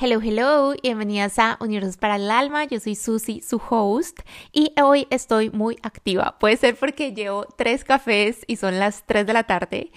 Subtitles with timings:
[0.00, 2.62] Hello, hello, bienvenidas a Universos para el Alma.
[2.66, 4.20] Yo soy Susi, su host,
[4.52, 6.38] y hoy estoy muy activa.
[6.38, 9.90] Puede ser porque llevo tres cafés y son las 3 de la tarde,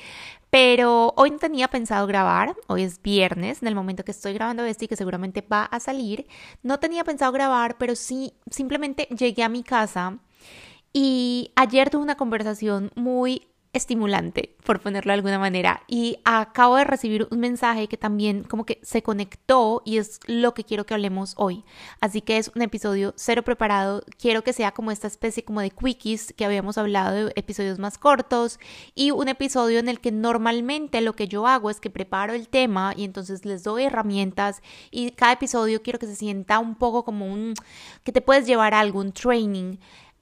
[0.50, 2.56] pero hoy no tenía pensado grabar.
[2.66, 5.79] Hoy es viernes, en el momento que estoy grabando esto y que seguramente va a
[5.79, 6.26] salir.
[6.63, 10.18] No tenía pensado grabar, pero sí, simplemente llegué a mi casa
[10.94, 15.83] y ayer tuve una conversación muy estimulante, por ponerlo de alguna manera.
[15.88, 20.53] Y acabo de recibir un mensaje que también como que se conectó y es lo
[20.53, 21.63] que quiero que hablemos hoy.
[22.02, 24.03] Así que es un episodio cero preparado.
[24.20, 27.97] Quiero que sea como esta especie como de quickies que habíamos hablado de episodios más
[27.97, 28.59] cortos
[28.94, 32.49] y un episodio en el que normalmente lo que yo hago es que preparo el
[32.49, 37.05] tema y entonces les doy herramientas y cada episodio quiero que se sienta un poco
[37.05, 37.53] como un
[38.03, 39.77] que te puedes llevar a algún training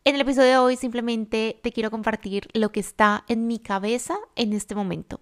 [0.05, 4.17] en el episodio de hoy simplemente te quiero compartir lo que está en mi cabeza
[4.35, 5.19] en este momento.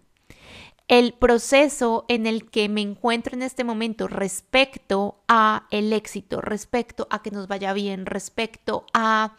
[0.87, 7.07] El proceso en el que me encuentro en este momento respecto a el éxito, respecto
[7.09, 9.35] a que nos vaya bien, respecto a...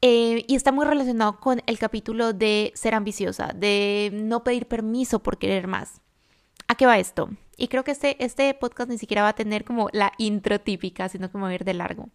[0.00, 5.22] Eh, y está muy relacionado con el capítulo de ser ambiciosa, de no pedir permiso
[5.22, 6.00] por querer más.
[6.68, 7.30] ¿A qué va esto?
[7.56, 11.08] Y creo que este, este podcast ni siquiera va a tener como la intro típica,
[11.08, 12.08] sino como va a ir de largo.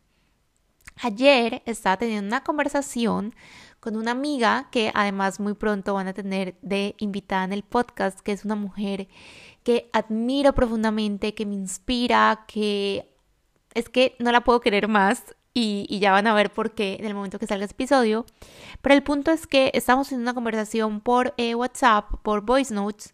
[1.02, 3.36] Ayer estaba teniendo una conversación
[3.80, 8.19] con una amiga que además muy pronto van a tener de invitada en el podcast,
[8.22, 9.08] que es una mujer
[9.64, 13.09] que admiro profundamente, que me inspira, que
[13.73, 17.05] es que no la puedo querer más y, ya van a ver por qué en
[17.05, 18.25] el momento que salga este episodio.
[18.81, 23.14] Pero el punto es que estamos en una conversación por eh, WhatsApp, por voice notes,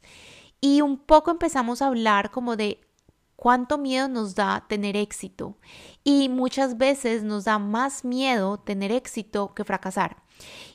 [0.61, 2.79] y un poco empezamos a hablar como de
[3.39, 5.55] cuánto miedo nos da tener éxito
[6.03, 10.17] y muchas veces nos da más miedo tener éxito que fracasar.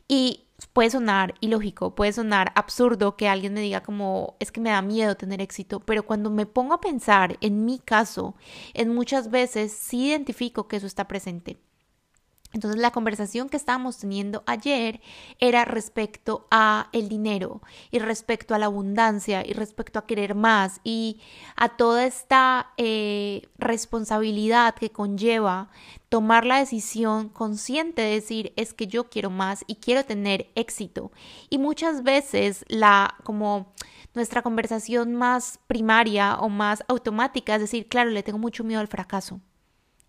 [0.09, 4.71] Y puede sonar ilógico, puede sonar absurdo que alguien me diga como es que me
[4.71, 8.35] da miedo tener éxito, pero cuando me pongo a pensar en mi caso,
[8.73, 11.59] en muchas veces sí identifico que eso está presente.
[12.55, 15.01] Entonces la conversación que estábamos teniendo ayer
[15.41, 17.61] era respecto a el dinero
[17.91, 21.19] y respecto a la abundancia y respecto a querer más y
[21.57, 25.69] a toda esta eh, responsabilidad que conlleva
[26.09, 31.11] tomar la decisión consciente de decir es que yo quiero más y quiero tener éxito.
[31.51, 33.73] Y muchas veces la como
[34.15, 38.87] nuestra conversación más primaria o más automática es decir, claro, le tengo mucho miedo al
[38.87, 39.41] fracaso.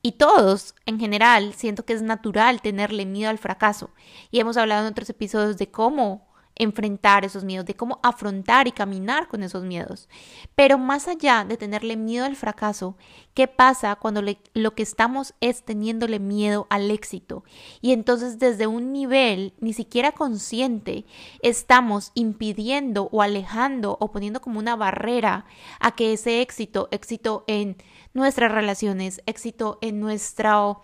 [0.06, 3.90] Y todos, en general, siento que es natural tenerle miedo al fracaso.
[4.30, 8.72] Y hemos hablado en otros episodios de cómo enfrentar esos miedos, de cómo afrontar y
[8.72, 10.08] caminar con esos miedos.
[10.54, 12.96] Pero más allá de tenerle miedo al fracaso,
[13.34, 14.22] ¿qué pasa cuando
[14.54, 17.44] lo que estamos es teniéndole miedo al éxito?
[17.82, 21.08] Y entonces desde un nivel ni siquiera consciente
[21.42, 25.46] estamos impidiendo o alejando o poniendo como una barrera
[25.80, 27.78] a que ese éxito, éxito en
[28.16, 30.82] nuestras relaciones, éxito en nuestro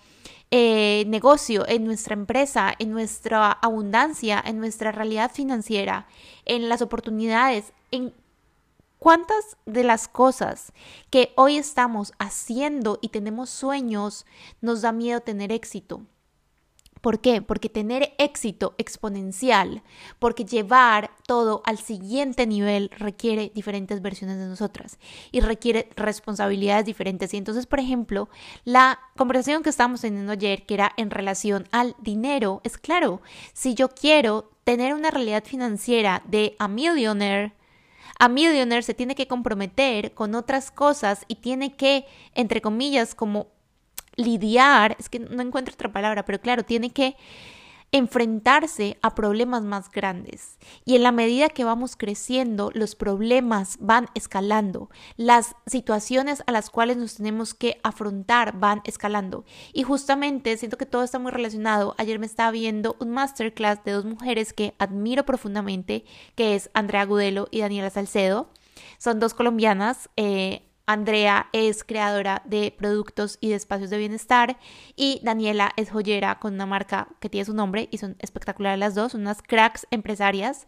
[0.51, 6.07] eh, negocio, en nuestra empresa, en nuestra abundancia, en nuestra realidad financiera,
[6.45, 8.13] en las oportunidades, en
[8.99, 10.73] cuántas de las cosas
[11.09, 14.25] que hoy estamos haciendo y tenemos sueños
[14.59, 16.01] nos da miedo tener éxito.
[17.01, 17.41] ¿Por qué?
[17.41, 19.81] Porque tener éxito exponencial,
[20.19, 24.99] porque llevar todo al siguiente nivel requiere diferentes versiones de nosotras
[25.31, 27.33] y requiere responsabilidades diferentes.
[27.33, 28.29] Y entonces, por ejemplo,
[28.65, 33.21] la conversación que estábamos teniendo ayer, que era en relación al dinero, es claro,
[33.53, 37.53] si yo quiero tener una realidad financiera de a millionaire,
[38.19, 43.47] a millionaire se tiene que comprometer con otras cosas y tiene que, entre comillas, como
[44.23, 47.15] lidiar, es que no encuentro otra palabra, pero claro, tiene que
[47.91, 50.57] enfrentarse a problemas más grandes.
[50.85, 56.69] Y en la medida que vamos creciendo, los problemas van escalando, las situaciones a las
[56.69, 59.45] cuales nos tenemos que afrontar van escalando.
[59.73, 61.95] Y justamente siento que todo está muy relacionado.
[61.97, 66.05] Ayer me estaba viendo un masterclass de dos mujeres que admiro profundamente,
[66.35, 68.49] que es Andrea Gudelo y Daniela Salcedo.
[68.97, 70.09] Son dos colombianas.
[70.15, 74.57] Eh, Andrea es creadora de productos y de espacios de bienestar
[74.95, 78.95] y Daniela es joyera con una marca que tiene su nombre y son espectaculares las
[78.95, 80.67] dos, unas cracks empresarias.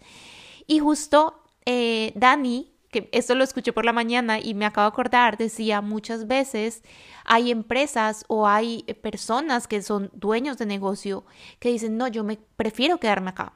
[0.68, 4.94] Y justo eh, Dani, que esto lo escuché por la mañana y me acabo de
[4.94, 6.83] acordar, decía muchas veces
[7.25, 11.25] hay empresas o hay personas que son dueños de negocio
[11.59, 13.54] que dicen, no, yo me prefiero quedarme acá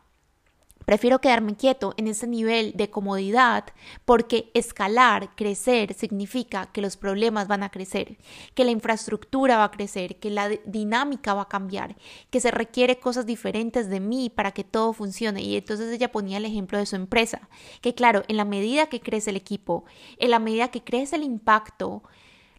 [0.88, 3.66] Prefiero quedarme quieto en ese nivel de comodidad
[4.06, 8.18] porque escalar, crecer, significa que los problemas van a crecer,
[8.54, 11.98] que la infraestructura va a crecer, que la dinámica va a cambiar,
[12.30, 15.42] que se requiere cosas diferentes de mí para que todo funcione.
[15.42, 17.50] Y entonces ella ponía el ejemplo de su empresa,
[17.82, 19.84] que claro, en la medida que crece el equipo,
[20.20, 22.02] en la medida que crece el impacto,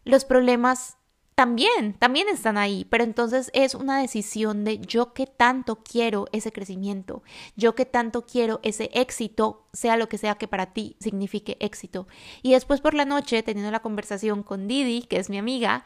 [0.03, 0.98] los problemas
[1.39, 6.51] también, también están ahí, pero entonces es una decisión de yo que tanto quiero ese
[6.51, 7.23] crecimiento,
[7.55, 12.09] yo que tanto quiero ese éxito, sea lo que sea que para ti signifique éxito.
[12.41, 15.85] Y después por la noche, teniendo la conversación con Didi, que es mi amiga,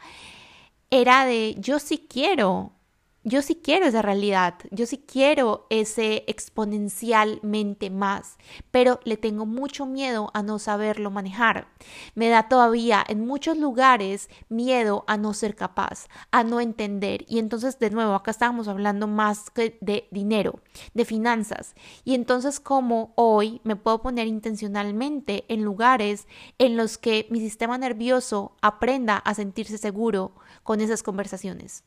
[0.90, 2.72] era de yo sí quiero
[3.24, 8.36] yo sí quiero esa realidad, yo sí quiero ese exponencialmente más,
[8.70, 11.68] pero le tengo mucho miedo a no saberlo manejar.
[12.14, 17.24] Me da todavía en muchos lugares miedo a no ser capaz, a no entender.
[17.26, 20.60] Y entonces, de nuevo, acá estábamos hablando más que de dinero,
[20.92, 21.74] de finanzas.
[22.04, 26.28] Y entonces, como hoy me puedo poner intencionalmente en lugares
[26.58, 31.84] en los que mi sistema nervioso aprenda a sentirse seguro con esas conversaciones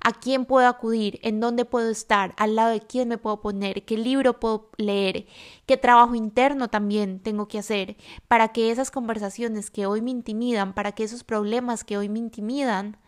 [0.00, 3.84] a quién puedo acudir, en dónde puedo estar, al lado de quién me puedo poner,
[3.84, 5.26] qué libro puedo leer,
[5.66, 7.96] qué trabajo interno también tengo que hacer
[8.28, 12.18] para que esas conversaciones que hoy me intimidan, para que esos problemas que hoy me
[12.18, 12.98] intimidan,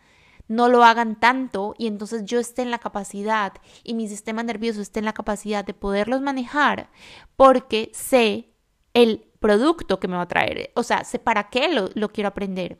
[0.47, 3.53] no lo hagan tanto y entonces yo esté en la capacidad
[3.83, 6.89] y mi sistema nervioso esté en la capacidad de poderlos manejar
[7.35, 8.49] porque sé
[8.93, 12.29] el producto que me va a traer, o sea, sé para qué lo, lo quiero
[12.29, 12.79] aprender.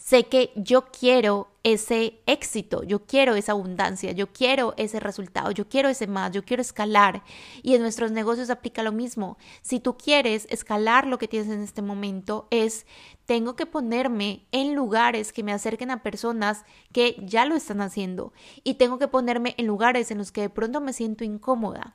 [0.00, 5.68] Sé que yo quiero ese éxito, yo quiero esa abundancia, yo quiero ese resultado, yo
[5.68, 7.22] quiero ese más, yo quiero escalar.
[7.62, 9.36] Y en nuestros negocios aplica lo mismo.
[9.60, 12.86] Si tú quieres escalar lo que tienes en este momento, es
[13.26, 18.32] tengo que ponerme en lugares que me acerquen a personas que ya lo están haciendo
[18.64, 21.94] y tengo que ponerme en lugares en los que de pronto me siento incómoda.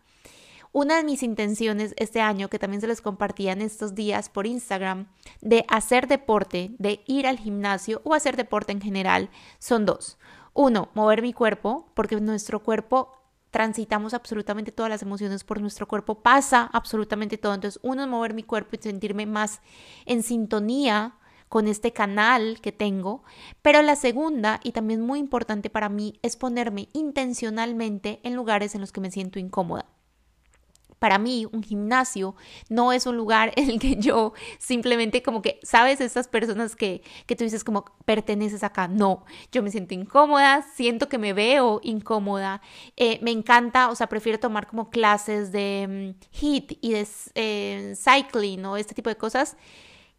[0.78, 4.46] Una de mis intenciones este año, que también se les compartía en estos días por
[4.46, 5.08] Instagram,
[5.40, 10.18] de hacer deporte, de ir al gimnasio o hacer deporte en general, son dos.
[10.54, 13.14] Uno, mover mi cuerpo, porque nuestro cuerpo
[13.52, 17.54] transitamos absolutamente todas las emociones por nuestro cuerpo, pasa absolutamente todo.
[17.54, 19.62] Entonces, uno es mover mi cuerpo y sentirme más
[20.06, 21.16] en sintonía
[21.48, 23.24] con este canal que tengo.
[23.62, 28.82] Pero la segunda, y también muy importante para mí, es ponerme intencionalmente en lugares en
[28.82, 29.95] los que me siento incómoda
[31.00, 32.36] para mí un gimnasio
[32.70, 36.02] no es un lugar en el que yo simplemente como que, ¿sabes?
[36.02, 38.88] Estas personas que, que tú dices como perteneces acá.
[38.88, 42.62] No, yo me siento incómoda, siento que me veo incómoda,
[42.98, 47.96] eh, me encanta, o sea, prefiero tomar como clases de mm, HIT y de eh,
[47.96, 49.58] cycling o este tipo de cosas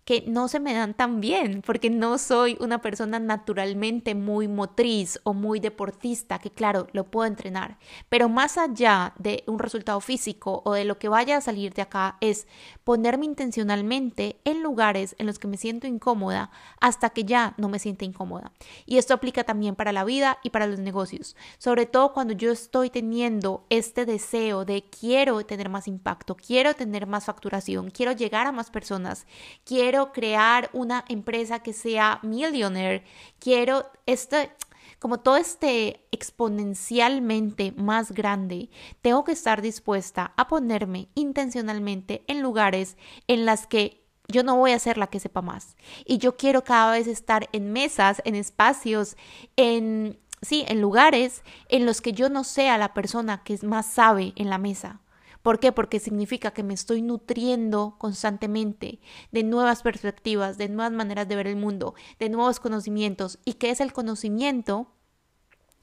[0.07, 5.19] que no se me dan tan bien, porque no soy una persona naturalmente muy motriz
[5.25, 7.77] o muy deportista, que claro, lo puedo entrenar,
[8.09, 11.83] pero más allá de un resultado físico o de lo que vaya a salir de
[11.83, 12.47] acá, es
[12.85, 17.81] ponerme intencionalmente en lugares en los que me siento incómoda hasta que ya no me
[17.81, 18.53] sienta incómoda.
[18.87, 22.53] Y esto aplica también para la vida y para los negocios, sobre todo cuando yo
[22.53, 28.47] estoy teniendo este deseo de quiero tener más impacto, quiero tener más facturación, quiero llegar
[28.47, 29.27] a más personas,
[29.65, 33.05] quiero crear una empresa que sea millionaire,
[33.39, 34.51] quiero este,
[34.99, 38.71] como todo este exponencialmente más grande,
[39.03, 42.97] tengo que estar dispuesta a ponerme intencionalmente en lugares
[43.27, 45.77] en las que yo no voy a ser la que sepa más.
[46.05, 49.17] Y yo quiero cada vez estar en mesas, en espacios,
[49.57, 54.33] en, sí, en lugares en los que yo no sea la persona que más sabe
[54.37, 55.01] en la mesa.
[55.47, 55.71] ¿Por qué?
[55.71, 58.99] Porque significa que me estoy nutriendo constantemente
[59.31, 63.39] de nuevas perspectivas, de nuevas maneras de ver el mundo, de nuevos conocimientos.
[63.45, 64.89] ¿Y qué es el conocimiento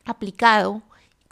[0.03, 0.83] aplicado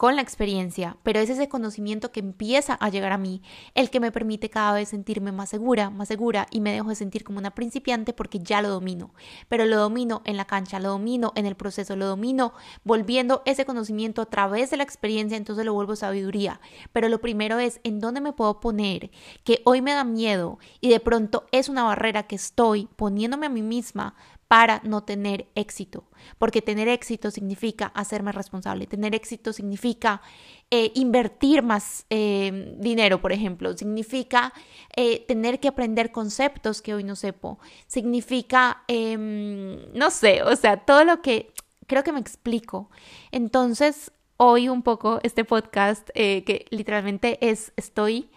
[0.02, 3.44] con la experiencia, pero es ese conocimiento que empieza a llegar a mí
[3.76, 6.96] el que me permite cada vez sentirme más segura, más segura y me dejo de
[6.96, 9.14] sentir como una principiante porque ya lo domino,
[9.48, 12.54] pero lo domino en la cancha, lo domino en el proceso, lo domino
[12.84, 16.62] volviendo ese conocimiento a través de la experiencia, entonces lo vuelvo sabiduría.
[16.94, 19.12] Pero lo primero es en dónde me puedo poner
[19.44, 23.50] que hoy me da miedo y de pronto es una barrera que estoy poniéndome a
[23.50, 24.16] mí misma
[24.52, 26.04] para no tener éxito,
[26.38, 30.22] porque tener éxito significa hacerme responsable, tener éxito significa
[30.70, 34.52] eh, invertir más eh, dinero, por ejemplo, significa
[34.98, 40.76] eh, tener que aprender conceptos que hoy no sepo, significa, em, no sé, o sea,
[40.76, 41.54] todo lo que
[41.88, 42.90] creo que me explico.
[43.32, 48.30] Entonces, hoy un poco este podcast que literalmente es, estoy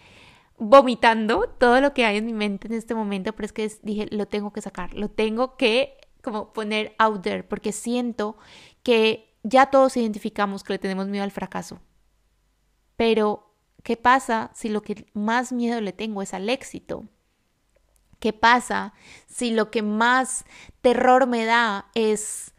[0.57, 4.07] vomitando todo lo que hay en mi mente en este momento, pero es que dije,
[4.11, 5.94] lo tengo que sacar, lo tengo que
[6.25, 8.35] como poner out there, porque siento
[8.83, 11.79] que ya todos identificamos que le tenemos miedo al fracaso.
[12.97, 13.53] Pero,
[13.83, 17.05] ¿qué pasa si lo que más miedo le tengo es al éxito?
[18.19, 18.93] ¿Qué pasa
[19.27, 20.45] si lo que más
[20.81, 22.53] terror me da es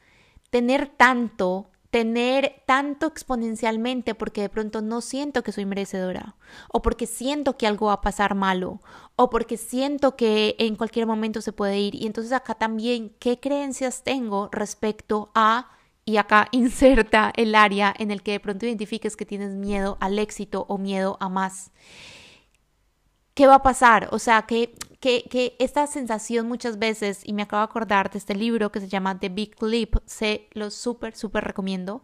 [0.50, 6.36] tener tanto, tener tanto exponencialmente porque de pronto no siento que soy merecedora
[6.68, 8.80] o porque siento que algo va a pasar malo
[9.16, 11.94] o porque siento que en cualquier momento se puede ir.
[11.94, 15.70] Y entonces acá también, ¿qué creencias tengo respecto a
[16.06, 20.18] y acá inserta el área en el que de pronto identifiques que tienes miedo al
[20.18, 21.72] éxito o miedo a más.
[23.36, 24.08] ¿Qué va a pasar?
[24.10, 28.34] O sea, que que, esta sensación muchas veces, y me acabo de acordar de este
[28.34, 32.02] libro que se llama The Big Leap, se lo súper, súper recomiendo.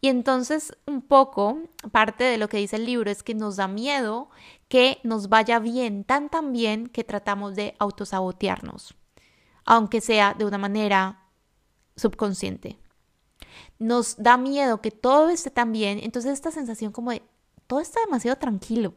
[0.00, 1.58] Y entonces un poco,
[1.92, 4.30] parte de lo que dice el libro es que nos da miedo
[4.68, 8.94] que nos vaya bien, tan tan bien que tratamos de autosabotearnos,
[9.64, 11.24] aunque sea de una manera
[11.96, 12.78] subconsciente.
[13.78, 17.22] Nos da miedo que todo esté tan bien, entonces esta sensación como de
[17.70, 18.94] todo está demasiado tranquilo,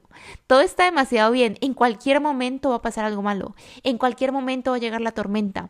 [0.48, 4.72] todo está demasiado bien, en cualquier momento va a pasar algo malo, en cualquier momento
[4.72, 5.70] va a llegar la tormenta.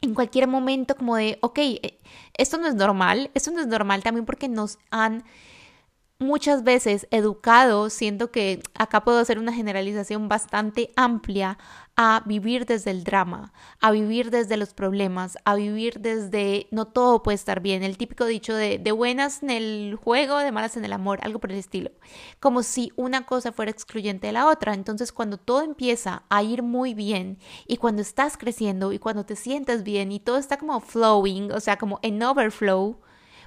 [0.00, 1.98] En cualquier momento como de, ok, eh,
[2.32, 5.22] esto no es normal, esto no es normal también porque nos han
[6.18, 11.58] muchas veces educado, siento que acá puedo hacer una generalización bastante amplia,
[11.96, 17.22] a vivir desde el drama, a vivir desde los problemas, a vivir desde no todo
[17.22, 20.84] puede estar bien, el típico dicho de, de buenas en el juego, de malas en
[20.84, 21.92] el amor, algo por el estilo,
[22.40, 24.74] como si una cosa fuera excluyente de la otra.
[24.74, 29.36] Entonces cuando todo empieza a ir muy bien y cuando estás creciendo y cuando te
[29.36, 32.98] sientes bien y todo está como flowing, o sea, como en overflow,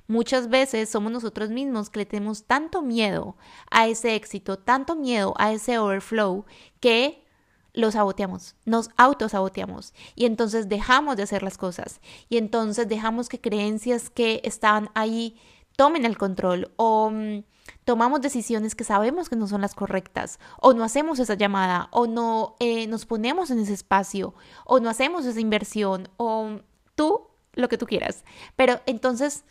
[0.07, 3.35] Muchas veces somos nosotros mismos que le tenemos tanto miedo
[3.69, 6.45] a ese éxito, tanto miedo a ese overflow,
[6.79, 7.25] que
[7.73, 13.39] lo saboteamos, nos autosaboteamos y entonces dejamos de hacer las cosas y entonces dejamos que
[13.39, 15.37] creencias que están ahí
[15.75, 17.43] tomen el control o mm,
[17.85, 22.07] tomamos decisiones que sabemos que no son las correctas o no hacemos esa llamada o
[22.07, 24.33] no eh, nos ponemos en ese espacio
[24.65, 26.61] o no hacemos esa inversión o
[26.95, 28.23] tú lo que tú quieras.
[28.55, 29.43] Pero entonces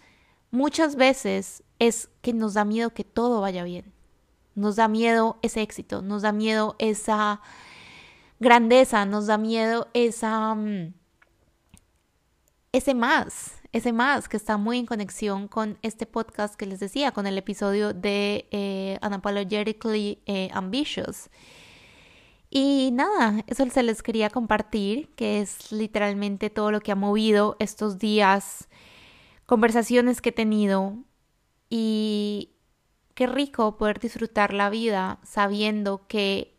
[0.57, 3.93] muchas veces es que nos da miedo que todo vaya bien.
[4.55, 7.43] Nos da miedo ese éxito, nos da miedo esa
[8.41, 10.95] grandeza, nos da miedo esa mm,
[12.73, 17.13] ese más, ese más que está muy en conexión con este podcast que les decía,
[17.13, 21.29] con el episodio de eh, Unapologetically eh, Ambitious.
[22.49, 27.57] Y nada, eso se les quería compartir, que es literalmente todo lo que ha movido
[27.59, 28.69] estos días
[29.47, 30.97] conversaciones que he tenido
[31.71, 32.53] y
[33.15, 36.57] qué rico poder disfrutar la vida sabiendo que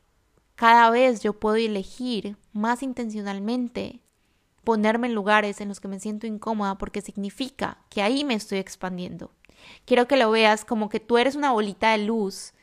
[0.56, 4.02] cada vez yo puedo elegir más intencionalmente
[4.64, 8.58] ponerme en lugares en los que me siento incómoda porque significa que ahí me estoy
[8.58, 9.32] expandiendo.
[9.86, 12.54] Quiero que lo veas como que tú eres una bolita de luz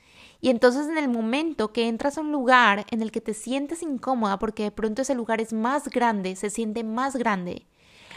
[0.40, 3.82] y entonces en el momento que entras a un lugar en el que te sientes
[3.82, 7.66] incómoda porque de pronto ese lugar es más grande, se siente más grande,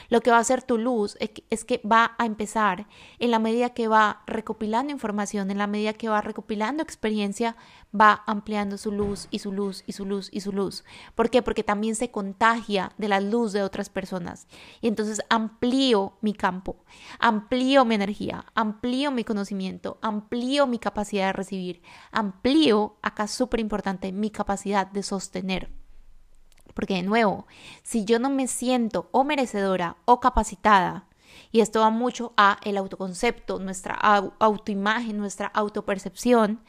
[0.09, 2.87] lo que va a hacer tu luz es que va a empezar
[3.19, 7.55] en la medida que va recopilando información, en la medida que va recopilando experiencia,
[7.93, 10.83] va ampliando su luz y su luz y su luz y su luz.
[11.15, 11.41] ¿Por qué?
[11.41, 14.47] Porque también se contagia de la luz de otras personas.
[14.81, 16.83] Y entonces amplío mi campo,
[17.19, 24.11] amplío mi energía, amplío mi conocimiento, amplío mi capacidad de recibir, amplío, acá súper importante,
[24.11, 25.86] mi capacidad de sostener.
[26.77, 27.47] Porque de nuevo,
[27.81, 31.07] si yo no me siento o merecedora o capacitada,
[31.51, 36.61] y esto va mucho a el autoconcepto, nuestra autoimagen, nuestra autopercepción,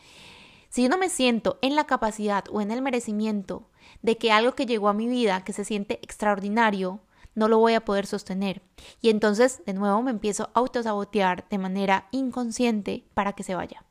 [0.70, 3.68] si yo no me siento en la capacidad o en el merecimiento
[4.00, 7.00] de que algo que llegó a mi vida, que se siente extraordinario,
[7.34, 8.62] no lo voy a poder sostener.
[9.02, 13.84] Y entonces, de nuevo, me empiezo a autosabotear de manera inconsciente para que se vaya.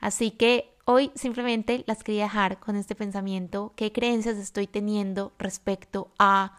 [0.00, 6.10] Así que Hoy simplemente las quería dejar con este pensamiento, qué creencias estoy teniendo respecto
[6.18, 6.58] a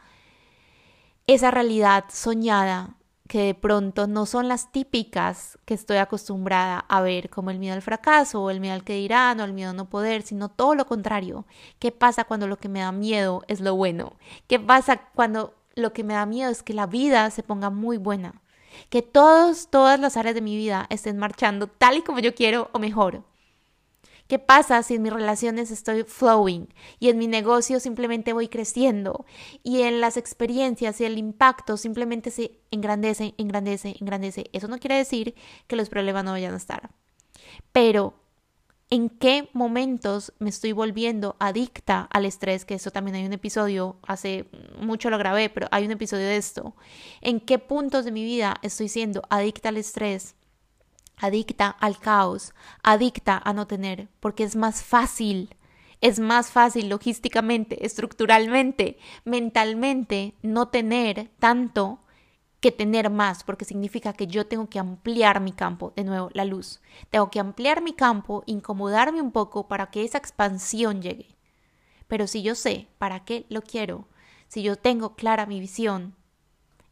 [1.27, 2.95] esa realidad soñada
[3.27, 7.73] que de pronto no son las típicas que estoy acostumbrada a ver, como el miedo
[7.73, 10.47] al fracaso o el miedo al que dirán o el miedo a no poder, sino
[10.47, 11.45] todo lo contrario.
[11.79, 14.13] ¿Qué pasa cuando lo que me da miedo es lo bueno?
[14.47, 17.97] ¿Qué pasa cuando lo que me da miedo es que la vida se ponga muy
[17.97, 18.41] buena?
[18.89, 22.69] Que todos, todas las áreas de mi vida estén marchando tal y como yo quiero
[22.71, 23.23] o mejor.
[24.33, 26.67] ¿Qué pasa si en mis relaciones estoy flowing
[26.99, 29.27] y en mi negocio simplemente voy creciendo
[29.61, 34.49] y en las experiencias y el impacto simplemente se engrandece, engrandece, engrandece?
[34.51, 35.35] Eso no quiere decir
[35.67, 36.89] que los problemas no vayan a estar.
[37.71, 38.15] Pero
[38.89, 43.97] en qué momentos me estoy volviendo adicta al estrés, que eso también hay un episodio,
[44.01, 44.49] hace
[44.79, 46.75] mucho lo grabé, pero hay un episodio de esto.
[47.21, 50.33] En qué puntos de mi vida estoy siendo adicta al estrés
[51.17, 52.53] adicta al caos,
[52.83, 55.55] adicta a no tener, porque es más fácil,
[56.01, 61.99] es más fácil logísticamente, estructuralmente, mentalmente, no tener tanto
[62.59, 66.45] que tener más, porque significa que yo tengo que ampliar mi campo, de nuevo, la
[66.45, 66.81] luz.
[67.09, 71.35] Tengo que ampliar mi campo, incomodarme un poco para que esa expansión llegue.
[72.07, 74.07] Pero si yo sé para qué lo quiero,
[74.47, 76.15] si yo tengo clara mi visión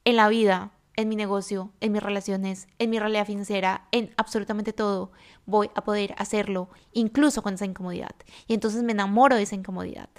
[0.04, 4.74] en la vida, en mi negocio, en mis relaciones, en mi realidad financiera, en absolutamente
[4.74, 5.12] todo,
[5.46, 8.16] voy a poder hacerlo, incluso con esa incomodidad.
[8.48, 10.10] Y entonces me enamoro de esa incomodidad.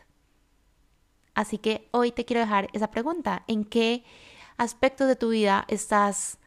[1.34, 3.44] Así que hoy te quiero dejar esa pregunta.
[3.46, 4.04] ¿En qué
[4.56, 6.38] aspectos de tu vida estás,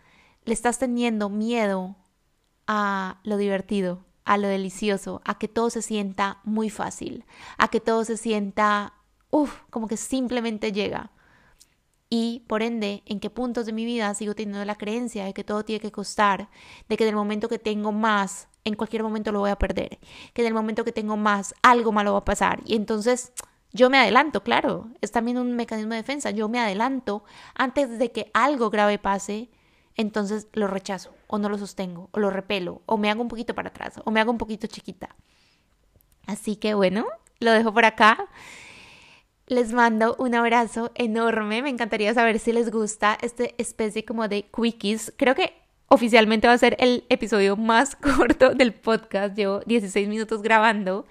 [0.44, 1.96] le estás teniendo miedo
[2.68, 7.26] a lo divertido, a lo delicioso, a que todo se sienta muy fácil,
[7.58, 8.94] a que todo se sienta,
[9.30, 11.12] uff, como que simplemente llega?
[12.10, 15.44] Y por ende en qué puntos de mi vida sigo teniendo la creencia de que
[15.44, 16.50] todo tiene que costar,
[16.88, 20.00] de que en el momento que tengo más, en cualquier momento lo voy a perder,
[20.34, 22.62] que en el momento que tengo más, algo malo va a pasar.
[22.66, 23.34] Y entonces
[23.72, 27.24] yo me adelanto, claro, es también un mecanismo de defensa, yo me adelanto
[27.56, 29.50] antes de que algo grave pase,
[29.96, 33.56] entonces lo rechazo o no lo sostengo o lo repelo o me hago un poquito
[33.56, 35.16] para atrás o me hago un poquito chiquita.
[36.28, 37.06] Así que bueno,
[37.40, 38.30] lo dejo por acá.
[39.48, 41.62] Les mando un abrazo enorme.
[41.62, 45.14] Me encantaría saber si les gusta este especie como de quickies.
[45.18, 45.54] Creo que
[45.88, 49.36] oficialmente va a ser el episodio más corto del podcast.
[49.36, 51.06] Llevo 16 minutos grabando.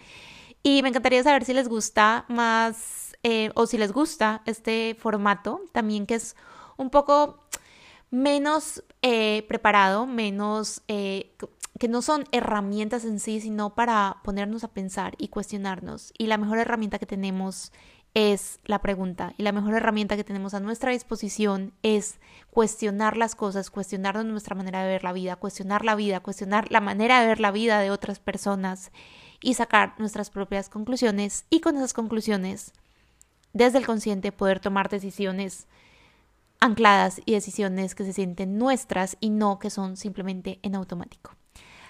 [0.64, 5.60] Y me encantaría saber si les gusta más eh, o si les gusta este formato
[5.72, 6.34] también que es
[6.76, 7.44] un poco
[8.10, 10.82] menos eh, preparado, menos...
[10.88, 11.36] Eh,
[11.78, 16.12] que no son herramientas en sí, sino para ponernos a pensar y cuestionarnos.
[16.16, 17.72] Y la mejor herramienta que tenemos
[18.14, 23.34] es la pregunta y la mejor herramienta que tenemos a nuestra disposición es cuestionar las
[23.34, 27.26] cosas, cuestionar nuestra manera de ver la vida, cuestionar la vida, cuestionar la manera de
[27.26, 28.92] ver la vida de otras personas
[29.40, 32.72] y sacar nuestras propias conclusiones y con esas conclusiones
[33.52, 35.66] desde el consciente poder tomar decisiones
[36.60, 41.32] ancladas y decisiones que se sienten nuestras y no que son simplemente en automático.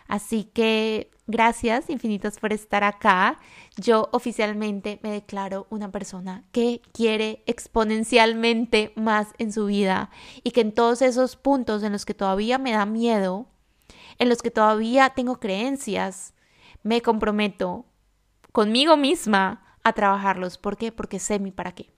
[0.06, 3.38] Así que gracias infinitas por estar acá.
[3.76, 10.10] Yo oficialmente me declaro una persona que quiere exponencialmente más en su vida
[10.42, 13.46] y que en todos esos puntos en los que todavía me da miedo,
[14.18, 16.34] en los que todavía tengo creencias,
[16.82, 17.86] me comprometo
[18.52, 20.58] conmigo misma a trabajarlos.
[20.58, 20.92] ¿Por qué?
[20.92, 21.92] Porque sé mi para qué.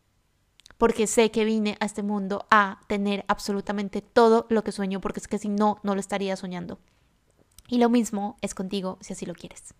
[0.78, 5.20] Porque sé que vine a este mundo a tener absolutamente todo lo que sueño, porque
[5.20, 6.78] es que si no, no lo estaría soñando.
[7.68, 9.74] Y lo mismo es contigo si así lo quieres.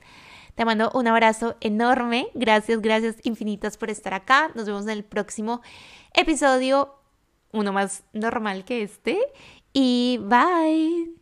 [0.55, 2.29] Te mando un abrazo enorme.
[2.35, 4.51] Gracias, gracias infinitas por estar acá.
[4.55, 5.61] Nos vemos en el próximo
[6.14, 6.94] episodio,
[7.53, 9.18] uno más normal que este.
[9.72, 11.15] Y bye.